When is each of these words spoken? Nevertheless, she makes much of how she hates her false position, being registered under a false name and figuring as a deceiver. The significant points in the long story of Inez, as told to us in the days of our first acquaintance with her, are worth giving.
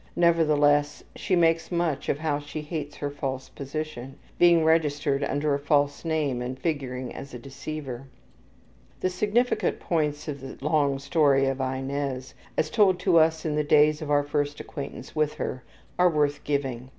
Nevertheless, 0.15 1.03
she 1.15 1.35
makes 1.35 1.71
much 1.71 2.09
of 2.09 2.17
how 2.17 2.39
she 2.39 2.61
hates 2.61 2.95
her 2.95 3.11
false 3.11 3.49
position, 3.49 4.17
being 4.39 4.65
registered 4.65 5.23
under 5.23 5.53
a 5.53 5.59
false 5.59 6.03
name 6.03 6.41
and 6.41 6.57
figuring 6.57 7.13
as 7.13 7.35
a 7.35 7.37
deceiver. 7.37 8.07
The 9.01 9.11
significant 9.11 9.79
points 9.79 10.27
in 10.27 10.39
the 10.39 10.57
long 10.65 10.97
story 10.97 11.45
of 11.45 11.59
Inez, 11.61 12.33
as 12.57 12.71
told 12.71 12.97
to 13.01 13.19
us 13.19 13.45
in 13.45 13.53
the 13.55 13.63
days 13.63 14.01
of 14.01 14.09
our 14.09 14.23
first 14.23 14.59
acquaintance 14.59 15.15
with 15.15 15.35
her, 15.35 15.61
are 15.99 16.09
worth 16.09 16.43
giving. 16.43 16.89